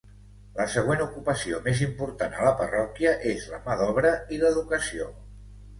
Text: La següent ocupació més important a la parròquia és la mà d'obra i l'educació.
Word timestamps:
La 0.59 0.65
següent 0.75 1.03
ocupació 1.03 1.59
més 1.67 1.83
important 1.89 2.35
a 2.39 2.49
la 2.49 2.55
parròquia 2.63 3.13
és 3.35 3.47
la 3.53 3.61
mà 3.69 3.81
d'obra 3.85 4.17
i 4.39 4.43
l'educació. 4.45 5.13